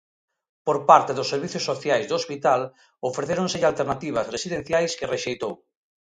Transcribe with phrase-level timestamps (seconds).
[0.65, 2.61] Por parte dos servizos sociais do hospital
[3.09, 5.53] ofrecéronselle alternativas residenciais que rexeitou.